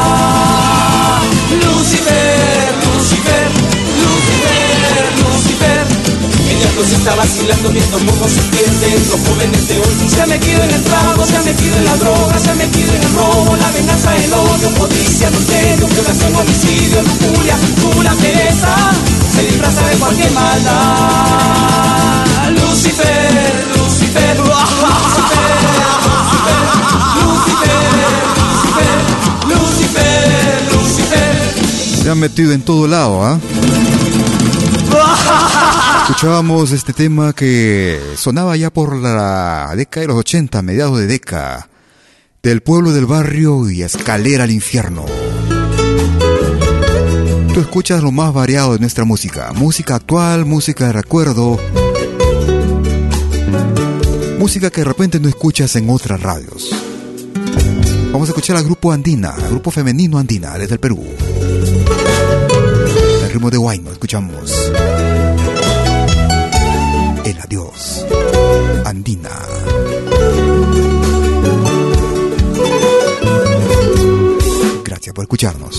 Vacilando 7.49 7.71
mientras 7.71 8.03
poco 8.03 8.29
se 8.29 8.41
pierden 8.41 9.09
los 9.09 9.19
jóvenes 9.27 9.67
de 9.67 9.79
hoy. 9.79 10.09
Se 10.09 10.21
ha 10.21 10.25
metido 10.27 10.63
en 10.63 10.71
el 10.71 10.83
trago, 10.83 11.25
se 11.25 11.35
ha 11.35 11.41
metido 11.41 11.77
en 11.77 11.85
la 11.85 11.97
droga, 11.97 12.39
se 12.39 12.51
ha 12.51 12.55
metido 12.55 12.93
en 12.93 13.03
el 13.03 13.13
robo, 13.15 13.55
la 13.55 13.71
venganza, 13.71 14.15
el 14.15 14.33
odio, 14.33 14.69
codicia, 14.77 15.27
adulterio, 15.27 15.87
violación, 15.87 16.35
homicidio, 16.35 17.01
lujuria, 17.01 17.57
gula, 17.81 18.13
pereza. 18.13 18.75
Se 19.33 19.41
disfraza 19.43 19.87
de 19.87 19.95
cualquier 19.97 20.31
maldad. 20.31 20.75
Lucifer, 22.51 23.65
Lucifer, 23.77 24.37
Lucifer, 24.37 25.55
Lucifer, 27.15 27.73
Lucifer, 28.75 28.97
Lucifer, 29.47 30.71
Lucifer. 30.73 32.03
Se 32.03 32.09
han 32.09 32.19
metido 32.19 32.53
en 32.53 32.61
todo 32.61 32.87
lado, 32.87 33.23
¿ah? 33.23 33.39
Escuchábamos 36.09 36.71
este 36.71 36.91
tema 36.91 37.33
que 37.33 38.01
sonaba 38.15 38.57
ya 38.57 38.71
por 38.71 38.97
la 38.97 39.71
década 39.75 40.01
de 40.01 40.07
los 40.07 40.17
80, 40.17 40.63
mediados 40.63 40.97
de 40.97 41.05
década, 41.05 41.69
del 42.41 42.61
pueblo 42.61 42.91
del 42.91 43.05
barrio 43.05 43.69
y 43.69 43.83
escalera 43.83 44.45
al 44.45 44.51
infierno. 44.51 45.05
Tú 47.53 47.59
escuchas 47.59 48.01
lo 48.01 48.11
más 48.11 48.33
variado 48.33 48.73
de 48.73 48.79
nuestra 48.79 49.05
música, 49.05 49.53
música 49.53 49.95
actual, 49.95 50.45
música 50.45 50.87
de 50.87 50.93
recuerdo, 50.93 51.59
música 54.39 54.71
que 54.71 54.81
de 54.81 54.85
repente 54.85 55.19
no 55.19 55.29
escuchas 55.29 55.75
en 55.75 55.91
otras 55.91 56.19
radios. 56.19 56.71
Vamos 58.11 58.29
a 58.29 58.31
escuchar 58.31 58.57
al 58.57 58.63
grupo 58.63 58.91
Andina, 58.91 59.29
al 59.29 59.51
grupo 59.51 59.69
femenino 59.69 60.17
Andina 60.17 60.57
desde 60.57 60.73
el 60.73 60.79
Perú. 60.79 61.05
el 63.23 63.31
ritmo 63.31 63.51
de 63.51 63.57
Guayno, 63.57 63.91
escuchamos 63.91 64.71
Adiós, 67.41 68.05
Andina. 68.85 69.29
Gracias 74.83 75.15
por 75.15 75.23
escucharnos. 75.23 75.75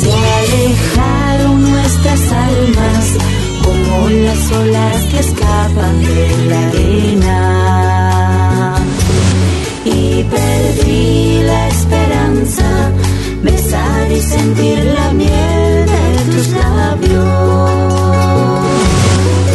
Se 0.00 0.12
alejaron 0.12 1.70
nuestras 1.70 2.32
almas 2.32 3.16
como 3.62 4.08
las 4.08 4.52
olas 4.52 5.04
que 5.10 5.18
escapan 5.20 6.00
de 6.00 6.46
la 6.48 6.68
arena. 6.68 7.40
Y 9.84 10.24
perdí 10.24 11.42
la 11.42 11.68
esperanza, 11.68 12.92
besar 13.42 14.12
y 14.12 14.20
sentir 14.22 14.84
la 14.84 15.12
miel 15.12 15.93
tus 16.34 16.48
labios. 16.48 17.24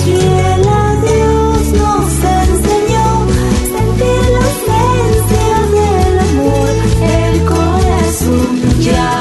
Y 0.05 0.09
el 0.11 0.63
adiós 0.88 1.63
nos 1.82 2.09
enseñó 2.39 3.07
sentir 3.73 4.23
la 4.36 4.41
ausencia 4.49 5.55
del 5.75 6.19
amor. 6.27 6.71
El 7.01 7.36
corazón 7.45 8.47
ya 8.80 9.18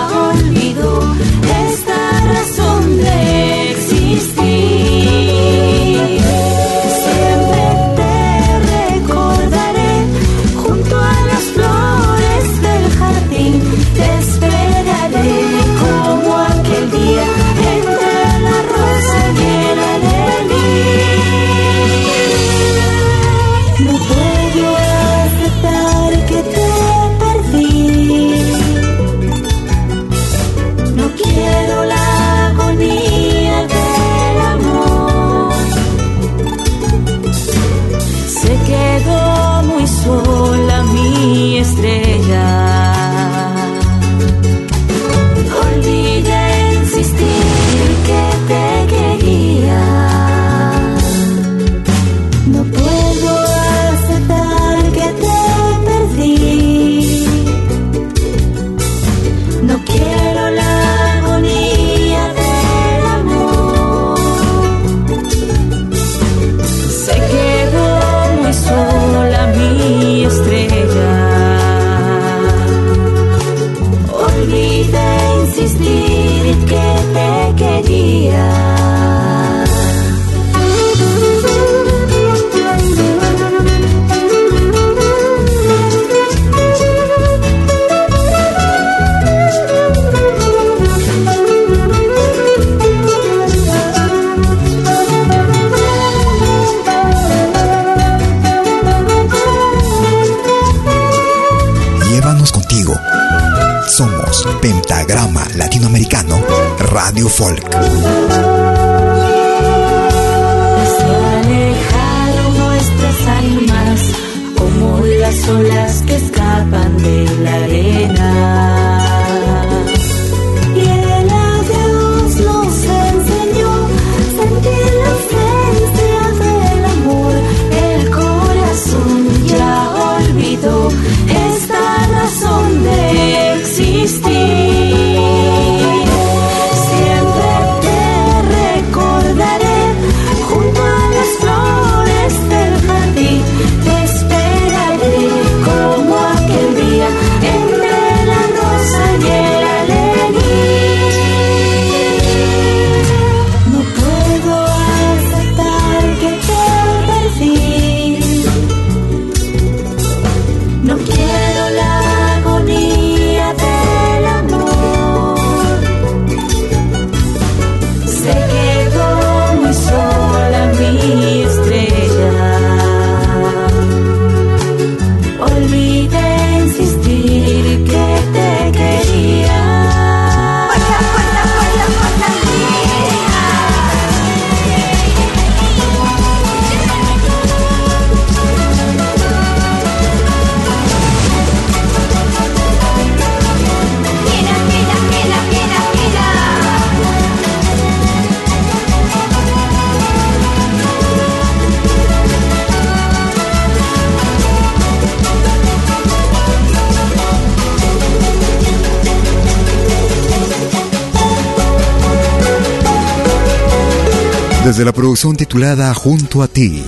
titulada 215.36 215.92
Junto 215.94 216.42
a 216.42 216.48
ti. 216.48 216.82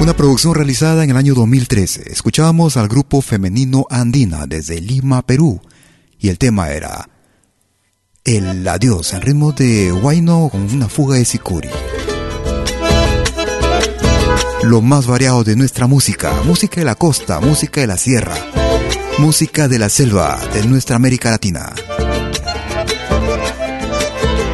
Una 0.00 0.16
producción 0.16 0.54
realizada 0.54 1.04
en 1.04 1.10
el 1.10 1.16
año 1.16 1.34
2013. 1.34 2.10
Escuchábamos 2.10 2.76
al 2.76 2.88
grupo 2.88 3.20
femenino 3.20 3.86
Andina 3.90 4.46
desde 4.46 4.80
Lima, 4.80 5.22
Perú. 5.22 5.60
Y 6.18 6.28
el 6.28 6.38
tema 6.38 6.70
era 6.70 7.08
El 8.24 8.66
Adiós, 8.66 9.12
en 9.12 9.22
ritmo 9.22 9.52
de 9.52 9.92
Huayno 9.92 10.48
con 10.50 10.62
una 10.62 10.88
fuga 10.88 11.16
de 11.16 11.24
Sicuri. 11.24 11.68
Lo 14.62 14.80
más 14.80 15.06
variado 15.06 15.44
de 15.44 15.56
nuestra 15.56 15.86
música. 15.86 16.32
Música 16.44 16.80
de 16.80 16.84
la 16.84 16.94
costa, 16.94 17.40
música 17.40 17.80
de 17.80 17.86
la 17.86 17.96
sierra. 17.96 18.36
Música 19.18 19.68
de 19.68 19.78
la 19.78 19.88
selva 19.88 20.40
de 20.52 20.66
nuestra 20.66 20.96
América 20.96 21.30
Latina 21.30 21.74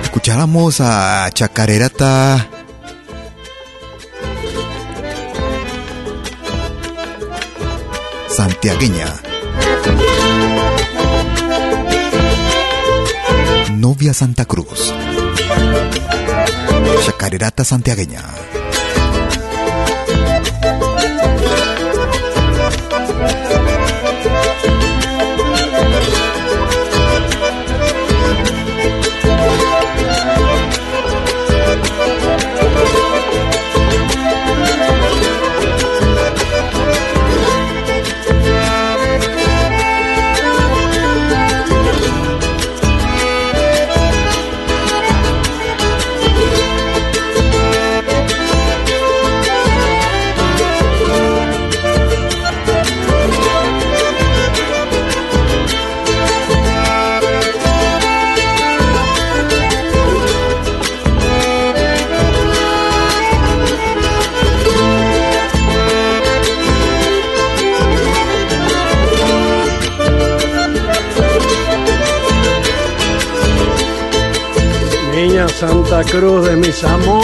escucháramos 0.08 0.80
a 0.80 1.28
Chacarerata. 1.34 2.48
Santiagueña. 8.30 9.06
Novia 13.76 14.14
Santa 14.14 14.46
Cruz. 14.46 14.94
Chacarerata 17.04 17.64
santiagueña. 17.64 18.22
Cruz 76.10 76.46
de 76.46 76.56
mis 76.56 76.82
amores. 76.84 77.17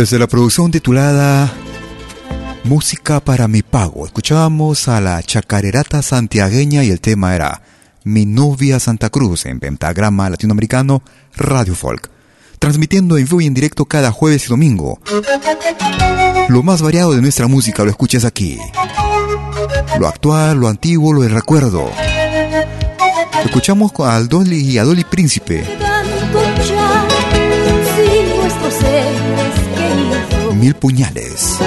Desde 0.00 0.18
la 0.18 0.26
producción 0.26 0.70
titulada 0.70 1.52
Música 2.64 3.20
para 3.20 3.48
mi 3.48 3.60
pago, 3.60 4.06
escuchábamos 4.06 4.88
a 4.88 4.98
la 4.98 5.22
chacarerata 5.22 6.00
santiagueña 6.00 6.82
y 6.84 6.90
el 6.90 7.02
tema 7.02 7.34
era 7.34 7.60
Mi 8.02 8.24
novia 8.24 8.80
Santa 8.80 9.10
Cruz 9.10 9.44
en 9.44 9.60
pentagrama 9.60 10.30
latinoamericano 10.30 11.02
Radio 11.36 11.74
Folk, 11.74 12.10
transmitiendo 12.58 13.18
en 13.18 13.26
vivo 13.26 13.42
y 13.42 13.46
en 13.46 13.52
directo 13.52 13.84
cada 13.84 14.10
jueves 14.10 14.46
y 14.46 14.48
domingo. 14.48 14.98
Lo 16.48 16.62
más 16.62 16.80
variado 16.80 17.12
de 17.12 17.20
nuestra 17.20 17.46
música 17.46 17.84
lo 17.84 17.90
escuchas 17.90 18.24
aquí. 18.24 18.56
Lo 19.98 20.08
actual, 20.08 20.56
lo 20.56 20.68
antiguo, 20.68 21.12
lo 21.12 21.20
del 21.20 21.32
recuerdo. 21.32 21.90
Escuchamos 23.44 23.92
a 23.98 24.18
Dolly 24.20 24.60
y 24.60 24.78
a 24.78 24.84
Dolly 24.84 25.04
Príncipe. 25.04 25.89
Mil 30.60 30.74
puñales. 30.74 31.58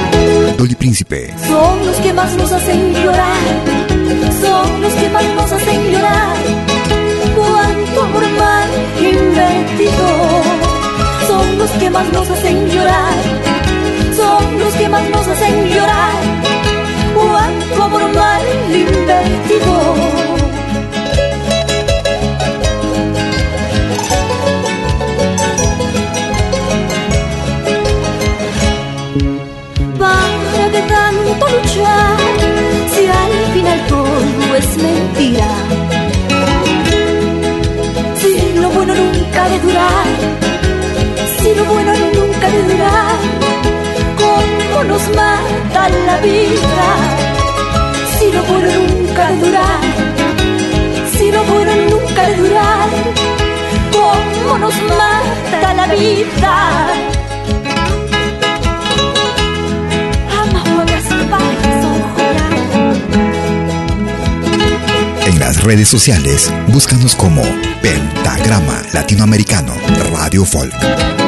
Dolly 0.55 0.75
Príncipe. 0.75 1.33
Son 1.47 1.83
los 1.83 1.95
que 1.97 2.13
más 2.13 2.31
nos 2.35 2.51
hacen 2.51 2.93
llorar. 2.93 3.41
Son 4.39 4.81
los 4.83 4.93
que 4.93 5.09
más 5.09 5.23
nos 5.35 5.51
hacen 5.51 5.91
llorar. 5.91 6.37
Cuánto 7.35 8.01
amor 8.03 8.23
mal 8.37 8.69
invertido. 8.99 10.07
Son 11.27 11.57
los 11.57 11.71
que 11.71 11.89
más 11.89 12.13
nos 12.13 12.29
hacen 12.29 12.69
llorar. 12.69 13.13
Son 14.15 14.59
los 14.59 14.73
que 14.75 14.87
más 14.87 15.09
nos 15.09 15.27
hacen 15.27 15.69
llorar. 15.69 16.13
Cuánto 17.15 17.83
amor 17.83 18.13
mal 18.13 18.41
invertido. 18.71 20.22
Es 34.55 34.77
mentira? 34.77 35.47
Si 38.21 38.59
lo 38.61 38.69
bueno 38.69 38.93
nunca 38.93 39.49
de 39.49 39.59
durar, 39.59 40.05
si 41.39 41.55
lo 41.55 41.65
bueno 41.65 41.91
nunca 42.15 42.47
de 42.49 42.63
durar, 42.63 43.17
¿cómo 44.21 44.83
nos 44.83 45.07
mata 45.15 45.89
la 46.07 46.17
vida? 46.17 46.87
Si 48.17 48.31
lo 48.31 48.43
bueno 48.43 48.69
nunca 48.89 49.31
de 49.31 49.37
durar, 49.45 49.81
si 51.17 51.31
lo 51.31 51.43
bueno 51.43 51.71
nunca 51.89 52.21
de 52.27 52.35
durar, 52.35 52.89
¿cómo 53.91 54.57
nos 54.59 54.75
mata 54.83 55.73
la 55.73 55.87
vida? 55.87 56.92
Redes 65.61 65.87
sociales, 65.87 66.51
búscanos 66.67 67.15
como 67.15 67.43
Pentagrama 67.81 68.81
Latinoamericano 68.93 69.73
Radio 70.11 70.45
Folk. 70.45 71.22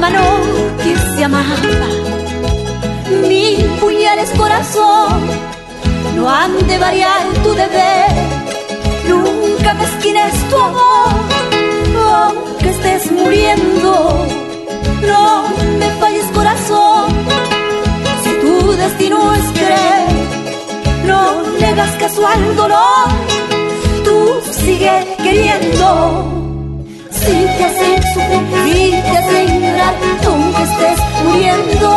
Que 0.00 0.96
se 1.16 1.24
amaba. 1.24 1.88
Mil 3.28 3.64
puñales 3.80 4.30
corazón 4.36 5.26
no 6.14 6.30
han 6.30 6.66
de 6.66 6.78
variar 6.78 7.26
tu 7.42 7.50
deber. 7.52 8.10
Nunca 9.08 9.74
me 9.74 9.84
esquines 9.84 10.34
tu 10.50 10.56
amor, 10.56 11.14
aunque 12.14 12.68
estés 12.70 13.10
muriendo. 13.10 14.26
No 15.02 15.44
me 15.80 15.90
falles 16.00 16.26
corazón, 16.32 17.06
si 18.22 18.30
tu 18.42 18.72
destino 18.72 19.34
es 19.34 19.46
creer, 19.58 21.06
no 21.06 21.42
le 21.58 21.66
hagas 21.66 21.90
caso 21.96 22.26
al 22.26 22.56
dolor, 22.56 23.08
tú 24.04 24.40
sigue 24.64 25.16
queriendo. 25.24 26.37
Te 27.28 29.18
hacen 29.18 29.60
llorar, 29.60 29.94
aunque 30.26 30.62
estés 30.62 30.98
muriendo, 31.24 31.90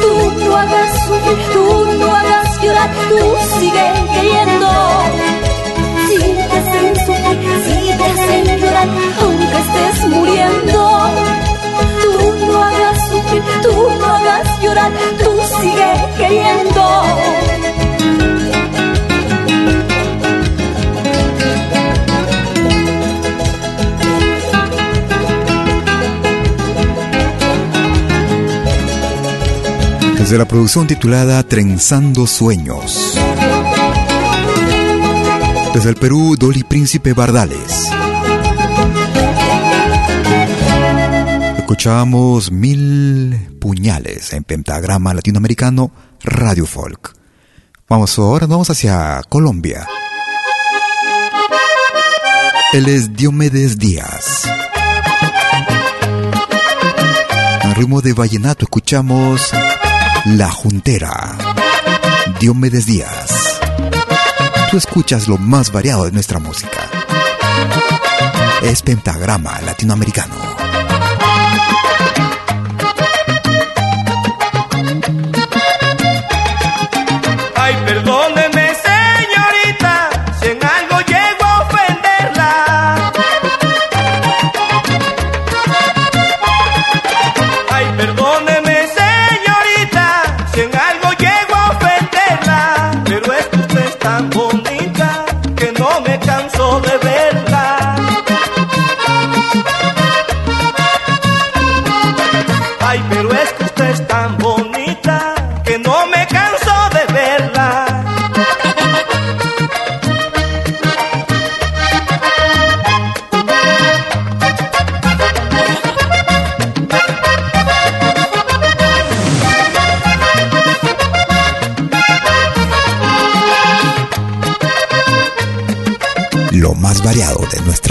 tú 0.00 0.32
no 0.44 0.56
hagas 0.56 0.90
sufrir, 1.06 1.38
tú 1.52 1.64
no 2.00 2.12
hagas 2.12 2.62
llorar, 2.62 2.90
tú 3.08 3.18
sigue 3.58 3.86
queriendo. 4.14 4.68
Te 7.68 8.04
hacen 8.04 8.58
llorar, 8.58 8.88
aunque 9.22 9.58
estés 9.64 10.08
muriendo, 10.08 10.80
tú 12.02 12.46
no 12.46 12.62
hagas 12.62 13.08
sufrir, 13.08 13.42
tú 13.62 13.90
no 14.00 14.06
hagas 14.06 14.62
llorar, 14.62 14.92
tú 15.22 15.30
sigue 15.60 15.90
queriendo. 16.18 16.82
Desde 30.26 30.38
la 30.38 30.44
producción 30.44 30.88
titulada 30.88 31.40
Trenzando 31.44 32.26
Sueños. 32.26 33.16
Desde 35.72 35.90
el 35.90 35.94
Perú, 35.94 36.34
Dolly 36.36 36.64
Príncipe 36.64 37.12
Bardales. 37.12 37.88
Escuchamos 41.58 42.50
Mil 42.50 43.56
Puñales 43.60 44.32
en 44.32 44.42
pentagrama 44.42 45.14
latinoamericano 45.14 45.92
Radio 46.24 46.66
Folk. 46.66 47.14
Vamos 47.88 48.18
ahora, 48.18 48.48
vamos 48.48 48.68
hacia 48.68 49.22
Colombia. 49.28 49.86
Él 52.72 52.88
es 52.88 53.14
Diomedes 53.14 53.78
Díaz. 53.78 54.42
En 57.62 57.74
ritmo 57.76 58.00
de 58.00 58.12
vallenato 58.12 58.64
escuchamos 58.64 59.52
la 60.26 60.50
Juntera. 60.50 61.38
Diomedes 62.40 62.86
Díaz. 62.86 63.60
Tú 64.70 64.76
escuchas 64.76 65.28
lo 65.28 65.38
más 65.38 65.70
variado 65.70 66.04
de 66.04 66.10
nuestra 66.10 66.40
música. 66.40 66.90
Es 68.62 68.82
pentagrama 68.82 69.60
latinoamericano. 69.60 70.65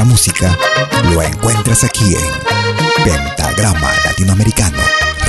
Música 0.06 0.58
lo 1.12 1.22
encuentras 1.22 1.84
aquí 1.84 2.16
en 2.16 3.04
Pentagrama 3.04 3.92
Latinoamericano 4.06 4.80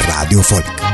Radio 0.08 0.42
Folk. 0.42 0.85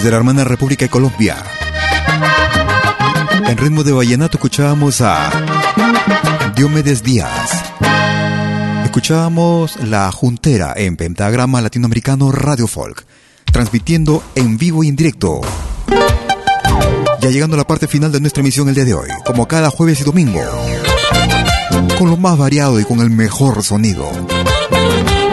Desde 0.00 0.12
la 0.12 0.16
hermana 0.16 0.44
República 0.44 0.86
de 0.86 0.88
Colombia. 0.88 1.36
En 3.46 3.58
ritmo 3.58 3.84
de 3.84 3.92
vallenato 3.92 4.38
escuchábamos 4.38 5.02
a 5.02 5.30
Diomedes 6.56 7.02
Díaz. 7.02 7.62
Escuchábamos 8.82 9.76
La 9.84 10.10
Juntera 10.10 10.72
en 10.74 10.96
Pentagrama 10.96 11.60
Latinoamericano 11.60 12.32
Radio 12.32 12.66
Folk, 12.66 13.04
transmitiendo 13.52 14.22
en 14.36 14.56
vivo 14.56 14.82
y 14.84 14.88
en 14.88 14.96
directo. 14.96 15.42
Ya 17.20 17.28
llegando 17.28 17.56
a 17.56 17.58
la 17.58 17.66
parte 17.66 17.86
final 17.86 18.10
de 18.10 18.20
nuestra 18.20 18.40
emisión 18.40 18.70
el 18.70 18.74
día 18.74 18.86
de 18.86 18.94
hoy, 18.94 19.08
como 19.26 19.46
cada 19.46 19.68
jueves 19.68 20.00
y 20.00 20.04
domingo, 20.04 20.40
con 21.98 22.08
lo 22.08 22.16
más 22.16 22.38
variado 22.38 22.80
y 22.80 22.84
con 22.84 23.00
el 23.00 23.10
mejor 23.10 23.62
sonido. 23.62 24.10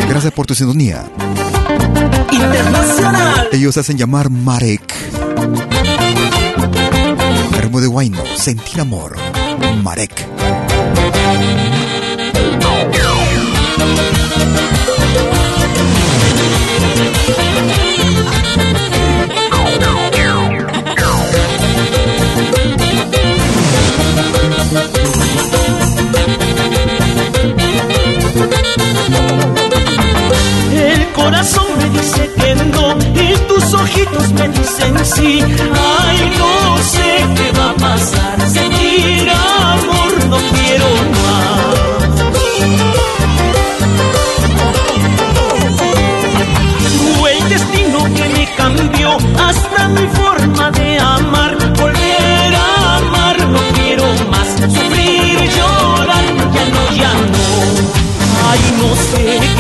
Gracias 0.10 0.34
por 0.34 0.46
tu 0.46 0.56
sintonía. 0.56 1.06
Internacional. 2.32 3.50
Ellos 3.52 3.78
hacen 3.78 3.98
llamar 3.98 4.30
Marek. 4.30 4.94
Hermo 7.58 7.82
de 7.82 7.88
Guayno, 7.88 8.24
sentir 8.38 8.82
amor. 8.82 9.16
Marek. 9.84 10.28
Corazón 31.28 31.66
me 31.78 31.90
dice 31.90 32.32
que 32.40 32.56
no 32.56 32.98
y 33.22 33.38
tus 33.50 33.74
ojitos 33.74 34.32
me 34.32 34.48
dicen 34.48 35.06
sí. 35.06 35.44
Ay, 36.00 36.32
no 36.40 36.78
sé 36.94 37.26
qué 37.36 37.52
va 37.60 37.70
a 37.72 37.74
pasar. 37.74 38.50
Sentir 38.50 39.30
amor 39.30 40.14
no 40.30 40.38
quiero 40.56 40.88
más. 41.16 41.68
Fue 47.20 47.38
el 47.38 47.50
destino 47.50 48.00
que 48.16 48.30
me 48.30 48.46
cambió 48.56 49.18
hasta 49.48 49.88
mi 49.90 50.08
forma 50.08 50.27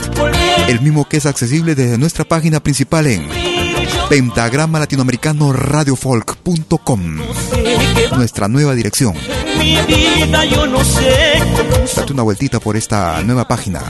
el 0.68 0.80
mismo 0.80 1.10
que 1.10 1.18
es 1.18 1.26
accesible 1.26 1.74
desde 1.74 1.98
nuestra 1.98 2.24
página 2.24 2.60
principal 2.60 3.08
en 3.08 3.28
pentagrama 4.10 4.78
latinoamericano 4.78 5.54
radiofolk.com, 5.54 7.18
nuestra 8.16 8.48
nueva 8.48 8.76
dirección. 8.76 9.16
Date 11.96 12.14
una 12.14 12.22
vueltita 12.22 12.60
por 12.60 12.78
esta 12.78 13.24
nueva 13.24 13.48
página. 13.48 13.82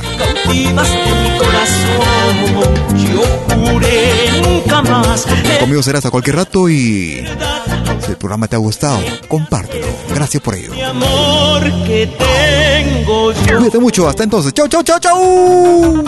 Conmigo 5.60 5.84
serás 5.84 6.06
a 6.06 6.12
cualquier 6.12 6.38
rato 6.38 6.70
y 6.70 7.26
si 8.02 8.12
el 8.12 8.18
programa 8.18 8.48
te 8.48 8.56
ha 8.56 8.60
gustado, 8.60 9.00
compártelo. 9.28 9.88
Gracias 10.14 10.42
por 10.42 10.56
ello. 10.56 10.72
mi 10.74 10.82
amor 10.82 11.64
que 11.86 12.08
tengo 12.18 13.32
yo. 13.32 13.58
Cuídate 13.58 13.80
mucho, 13.80 14.08
hasta 14.08 14.24
entonces. 14.24 14.54
Chau, 14.54 14.68
chau, 14.68 14.84
chau, 14.84 15.00
chau. 15.00 16.04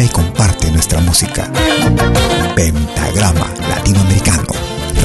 Y 0.00 0.06
comparte 0.10 0.70
nuestra 0.70 1.00
música. 1.00 1.50
Pentagrama 2.54 3.52
Latinoamericano, 3.68 4.46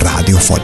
Radio 0.01 0.37
Folk. 0.37 0.63